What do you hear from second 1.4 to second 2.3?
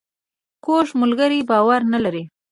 باور نه لري